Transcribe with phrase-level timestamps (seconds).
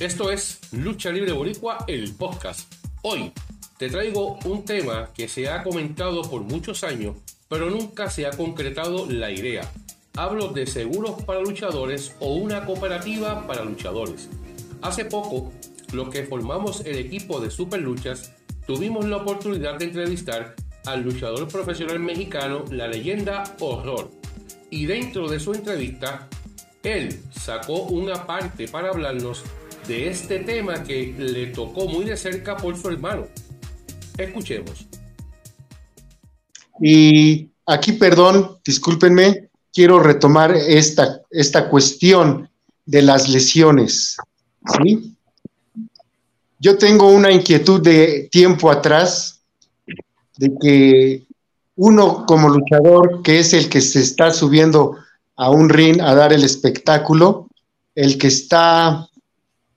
[0.00, 2.72] Esto es Lucha Libre Boricua, el podcast.
[3.02, 3.32] Hoy
[3.76, 7.16] te traigo un tema que se ha comentado por muchos años,
[7.50, 9.70] pero nunca se ha concretado la idea.
[10.16, 14.30] Hablo de seguros para luchadores o una cooperativa para luchadores.
[14.80, 15.52] Hace poco,
[15.92, 18.32] los que formamos el equipo de Super Luchas
[18.66, 20.54] tuvimos la oportunidad de entrevistar
[20.86, 24.10] al luchador profesional mexicano, la leyenda Horror.
[24.70, 26.26] Y dentro de su entrevista,
[26.82, 29.44] él sacó una parte para hablarnos
[29.90, 33.26] de este tema que le tocó muy de cerca por su hermano.
[34.16, 34.86] Escuchemos.
[36.80, 42.48] Y aquí, perdón, discúlpenme, quiero retomar esta, esta cuestión
[42.86, 44.16] de las lesiones.
[44.76, 45.16] ¿sí?
[46.60, 49.42] Yo tengo una inquietud de tiempo atrás
[50.36, 51.24] de que
[51.74, 54.96] uno como luchador, que es el que se está subiendo
[55.34, 57.48] a un ring a dar el espectáculo,
[57.96, 59.09] el que está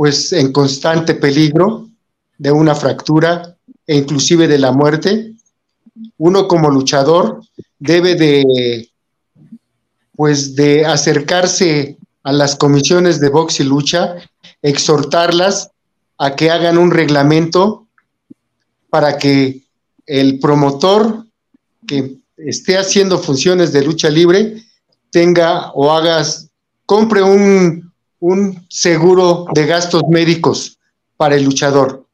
[0.00, 1.90] pues en constante peligro
[2.38, 3.54] de una fractura
[3.86, 5.34] e inclusive de la muerte,
[6.16, 7.42] uno como luchador
[7.78, 8.88] debe de
[10.16, 14.16] pues de acercarse a las comisiones de box y lucha,
[14.62, 15.70] exhortarlas
[16.16, 17.86] a que hagan un reglamento
[18.88, 19.66] para que
[20.06, 21.26] el promotor
[21.86, 24.62] que esté haciendo funciones de lucha libre
[25.10, 26.48] tenga o hagas,
[26.86, 27.89] compre un,
[28.20, 30.78] un seguro de gastos médicos
[31.16, 32.06] para el luchador,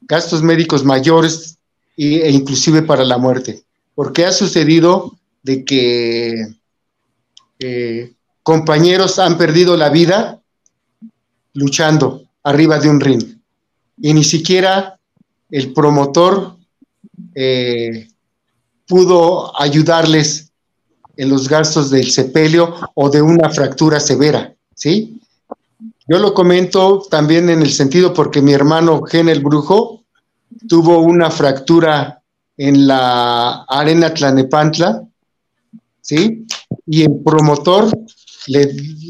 [0.00, 1.58] gastos médicos mayores
[1.96, 6.46] e inclusive para la muerte, porque ha sucedido de que
[7.58, 10.40] eh, compañeros han perdido la vida
[11.54, 13.38] luchando arriba de un ring
[14.00, 14.98] y ni siquiera
[15.50, 16.56] el promotor
[17.34, 18.08] eh,
[18.86, 20.52] pudo ayudarles
[21.16, 25.20] en los gastos del sepelio o de una fractura severa, ¿sí?
[26.08, 30.04] Yo lo comento también en el sentido porque mi hermano Genel Brujo
[30.66, 32.22] tuvo una fractura
[32.56, 35.02] en la arena Tlanepantla,
[36.00, 36.46] ¿sí?
[36.86, 37.90] Y el promotor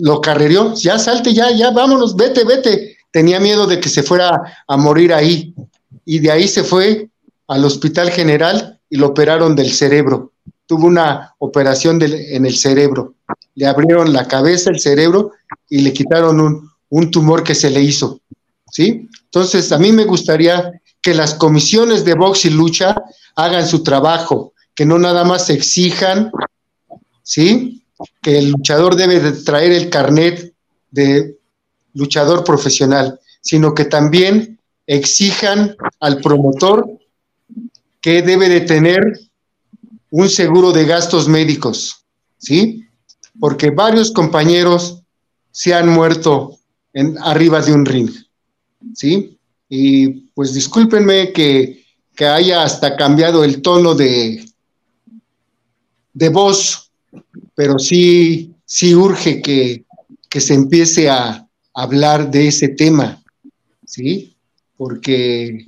[0.00, 2.96] lo carrerió, ya salte, ya, ya, vámonos, vete, vete.
[3.10, 5.54] Tenía miedo de que se fuera a morir ahí.
[6.06, 7.10] Y de ahí se fue
[7.48, 10.32] al Hospital General y lo operaron del cerebro.
[10.64, 13.14] Tuvo una operación en el cerebro.
[13.54, 15.32] Le abrieron la cabeza, el cerebro
[15.68, 18.20] y le quitaron un, un tumor que se le hizo.
[18.70, 19.08] ¿Sí?
[19.24, 22.96] Entonces, a mí me gustaría que las comisiones de box y lucha
[23.36, 26.32] hagan su trabajo, que no nada más exijan,
[27.22, 27.82] ¿sí?
[28.20, 30.52] Que el luchador debe de traer el carnet
[30.90, 31.38] de
[31.94, 36.98] luchador profesional, sino que también exijan al promotor
[38.00, 39.00] que debe de tener
[40.10, 42.04] un seguro de gastos médicos,
[42.38, 42.84] ¿sí?
[43.38, 45.02] Porque varios compañeros
[45.50, 46.58] se han muerto
[46.96, 48.10] en, arriba de un ring.
[48.94, 49.38] ¿Sí?
[49.68, 51.84] Y pues discúlpenme que,
[52.18, 54.42] haya hasta cambiado el tono de,
[56.14, 56.90] de voz,
[57.54, 59.84] pero sí, sí urge que,
[60.30, 63.22] que se empiece a hablar de ese tema,
[63.84, 64.34] ¿sí?
[64.78, 65.66] Porque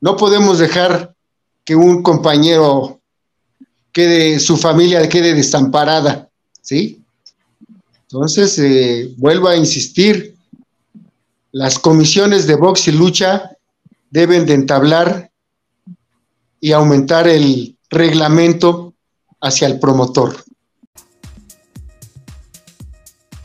[0.00, 1.14] no podemos dejar
[1.62, 3.02] que un compañero
[3.92, 6.30] quede, su familia quede desamparada,
[6.62, 7.02] ¿sí?
[8.04, 10.31] Entonces, eh, vuelvo a insistir,
[11.52, 13.56] las comisiones de box y lucha
[14.10, 15.30] deben de entablar
[16.60, 18.94] y aumentar el reglamento
[19.40, 20.36] hacia el promotor.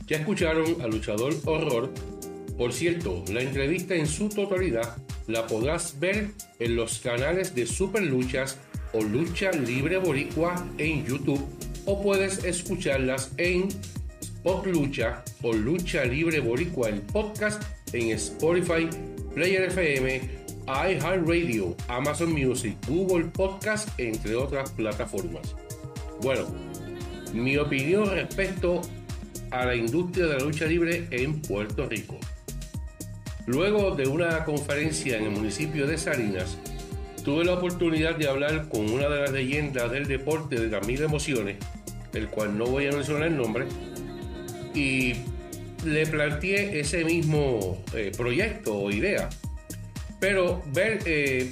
[0.08, 1.92] Ya escucharon al luchador horror.
[2.58, 4.98] Por cierto, la entrevista en su totalidad
[5.28, 8.58] la podrás ver en los canales de Super Luchas
[8.94, 11.46] o Lucha Libre Boricua en YouTube
[11.86, 13.68] o puedes escucharlas en
[14.22, 17.62] Spot Lucha o Lucha Libre Boricua el podcast
[17.94, 18.90] en Spotify,
[19.34, 20.22] Player FM,
[20.68, 25.56] iHeartRadio, Amazon Music, Google Podcast, entre otras plataformas.
[26.22, 26.46] Bueno,
[27.34, 28.82] mi opinión respecto
[29.52, 32.18] a la industria de la lucha libre en Puerto Rico.
[33.46, 36.58] Luego de una conferencia en el municipio de Salinas,
[37.24, 41.02] tuve la oportunidad de hablar con una de las leyendas del deporte de las mil
[41.02, 41.58] emociones,
[42.14, 43.66] el cual no voy a mencionar el nombre,
[44.74, 45.14] y
[45.88, 49.30] le planteé ese mismo eh, proyecto o idea,
[50.20, 51.50] pero ver eh,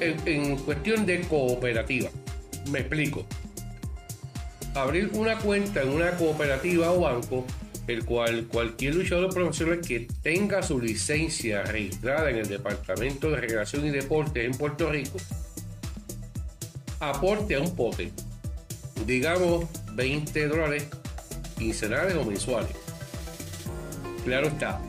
[0.00, 2.10] en, cuestión de cooperativa.
[2.70, 3.26] Me explico.
[4.74, 7.46] Abrir una cuenta en una cooperativa o banco,
[7.86, 13.86] el cual cualquier luchador profesional que tenga su licencia registrada en el Departamento de Recreación
[13.86, 15.18] y Deporte en Puerto Rico,
[17.00, 18.10] aporte a un pote,
[19.06, 20.88] digamos 20 dólares
[21.56, 22.85] quincenales o mensuales.
[24.26, 24.80] Claro está,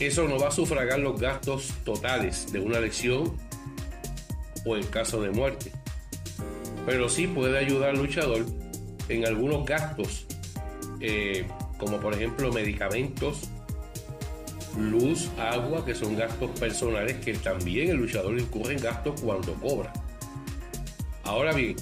[0.00, 3.36] Eso no va a sufragar los gastos totales de una lesión
[4.64, 5.70] o en caso de muerte.
[6.86, 8.46] Pero sí puede ayudar al luchador
[9.10, 10.26] en algunos gastos,
[11.00, 11.46] eh,
[11.76, 13.50] como por ejemplo medicamentos,
[14.78, 19.92] luz, agua, que son gastos personales que también el luchador incurre en gastos cuando cobra.
[21.22, 21.76] Ahora bien,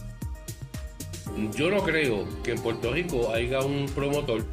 [1.55, 4.45] yo no creo que en Puerto Rico haya un promotor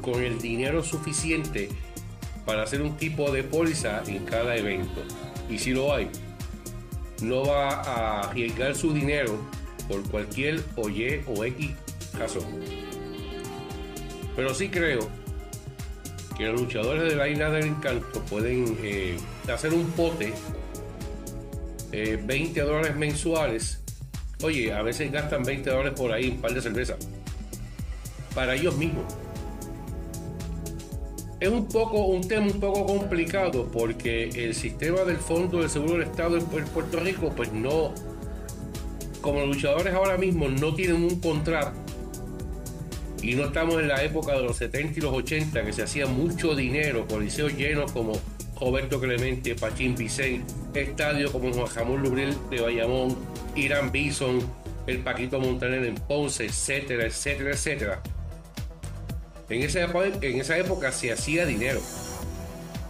[0.00, 1.68] con el dinero suficiente
[2.44, 5.02] para hacer un tipo de póliza en cada evento.
[5.48, 6.08] Y si lo hay,
[7.22, 9.38] no va a arriesgar su dinero
[9.88, 11.70] por cualquier o Y o X
[12.18, 12.44] razón.
[14.36, 15.08] Pero sí creo
[16.36, 19.18] que los luchadores de la isla del encanto pueden eh,
[19.52, 20.32] hacer un pote,
[21.92, 23.82] 20 eh, dólares mensuales.
[24.42, 26.96] Oye, a veces gastan 20 dólares por ahí, un par de cerveza.
[28.34, 29.04] Para ellos mismos.
[31.40, 35.94] Es un poco un tema un poco complicado porque el sistema del Fondo del Seguro
[35.94, 37.94] del Estado en Puerto Rico, pues no,
[39.22, 41.72] como luchadores ahora mismo no tienen un contrato
[43.22, 46.06] y no estamos en la época de los 70 y los 80 que se hacía
[46.06, 48.12] mucho dinero, coliseos llenos como
[48.60, 53.16] Roberto Clemente, Pachín Vicente, estadios como Juan Jamón Lubril de Bayamón,
[53.56, 54.40] Irán Bison,
[54.86, 58.02] el Paquito Montaner en Ponce, etcétera, etcétera, etcétera
[59.50, 61.80] en esa, en esa época se hacía dinero.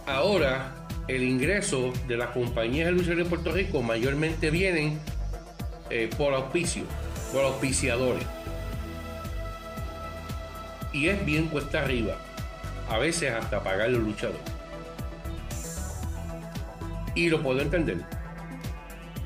[0.05, 0.73] Ahora,
[1.07, 4.99] el ingreso de las compañías de lucha de Puerto Rico mayormente vienen
[5.89, 6.83] eh, por auspicio,
[7.33, 8.23] por auspiciadores.
[10.93, 12.17] Y es bien cuesta arriba,
[12.89, 14.41] a veces hasta pagar los luchadores.
[17.15, 17.97] Y lo puedo entender.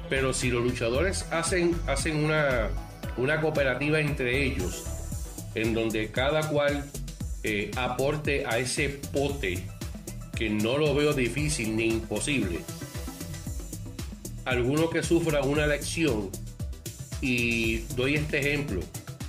[0.09, 2.69] Pero si los luchadores hacen, hacen una,
[3.17, 4.85] una cooperativa entre ellos,
[5.55, 6.85] en donde cada cual
[7.47, 9.63] eh, aporte a ese pote
[10.35, 12.59] que no lo veo difícil ni imposible.
[14.45, 16.31] Alguno que sufra una lección
[17.21, 18.79] y doy este ejemplo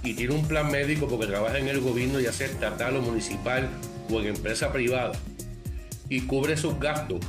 [0.03, 3.69] y tiene un plan médico porque trabaja en el gobierno ya sea estatal o municipal
[4.11, 5.13] o en empresa privada
[6.09, 7.21] y cubre sus gastos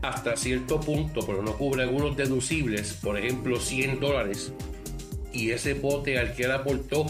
[0.00, 4.50] hasta cierto punto, pero no cubre algunos deducibles, por ejemplo 100 dólares,
[5.30, 7.04] y ese pote al que él aportó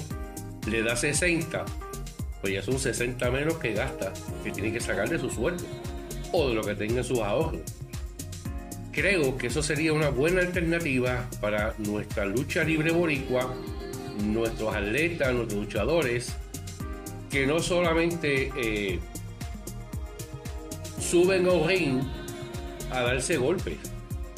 [0.69, 1.65] le da 60,
[2.43, 4.13] pues ya son 60 menos que gasta,
[4.43, 5.65] que tiene que sacar de su sueldo
[6.33, 7.61] o de lo que tenga en sus ahorros.
[8.91, 13.55] Creo que eso sería una buena alternativa para nuestra lucha libre boricua,
[14.25, 16.35] nuestros atletas, nuestros luchadores,
[17.31, 18.99] que no solamente eh,
[21.01, 22.03] suben a ring
[22.91, 23.79] a darse golpes,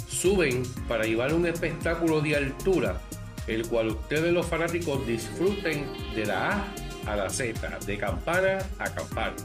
[0.07, 3.01] suben para llevar un espectáculo de altura,
[3.47, 8.85] el cual ustedes los fanáticos disfruten de la A a la Z, de campana a
[8.85, 9.37] campana.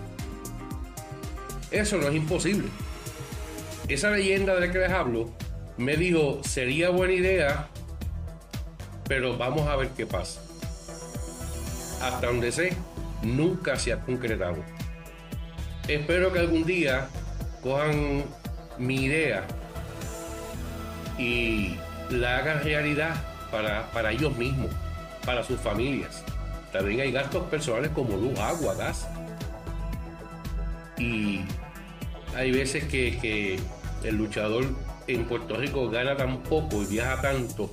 [1.71, 2.67] Eso no es imposible.
[3.87, 5.29] Esa leyenda de la que les hablo
[5.77, 7.67] me dijo, sería buena idea,
[9.07, 10.41] pero vamos a ver qué pasa.
[12.01, 12.73] Hasta donde sé,
[13.23, 14.57] nunca se ha concretado.
[15.87, 17.07] Espero que algún día
[17.61, 18.25] cojan
[18.77, 19.43] mi idea
[21.17, 21.77] y
[22.09, 23.15] la hagan realidad
[23.51, 24.69] para, para ellos mismos,
[25.25, 26.23] para sus familias.
[26.71, 29.07] También hay gastos personales como luz, agua, gas.
[30.97, 31.41] Y
[32.35, 33.59] hay veces que,
[34.03, 34.65] el luchador
[35.07, 37.69] en Puerto Rico gana tan poco y viaja tanto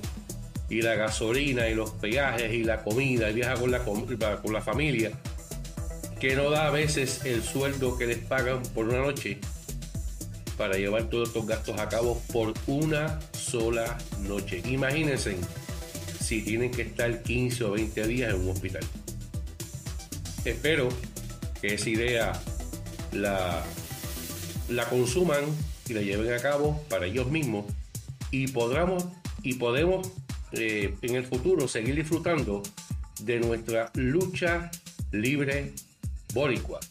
[0.69, 4.61] y la gasolina y los peajes y la comida y viaja con la, con la
[4.61, 5.11] familia
[6.19, 9.39] que no da a veces el sueldo que les pagan por una noche
[10.57, 14.61] para llevar todos estos gastos a cabo por una sola noche.
[14.65, 15.37] Imagínense
[16.27, 18.83] si tienen que estar 15 o 20 días en un hospital.
[20.43, 20.89] Espero
[21.61, 22.41] que esa idea
[23.13, 23.63] la,
[24.89, 25.45] consuman
[25.87, 27.65] y la lleven a cabo para ellos mismos
[28.29, 29.05] y podamos
[29.41, 30.11] y podemos
[30.51, 32.61] eh, en el futuro seguir disfrutando
[33.21, 34.69] de nuestra lucha
[35.13, 35.71] libre
[36.33, 36.81] boricua.